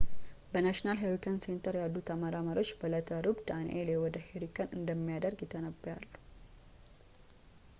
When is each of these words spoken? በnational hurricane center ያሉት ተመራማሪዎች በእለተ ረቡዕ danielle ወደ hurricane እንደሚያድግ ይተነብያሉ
በnational 0.53 0.97
hurricane 1.01 1.37
center 1.45 1.73
ያሉት 1.79 2.05
ተመራማሪዎች 2.09 2.69
በእለተ 2.79 3.19
ረቡዕ 3.25 3.43
danielle 3.49 4.01
ወደ 4.05 4.15
hurricane 4.29 4.75
እንደሚያድግ 4.79 5.43
ይተነብያሉ 5.45 6.05